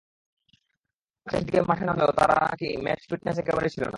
[1.27, 3.89] খেলার শেষ দিকে মাঠে নামলেও তাঁর নাকি ম্যাচ-ফিটনেস একেবারেই ছিল না।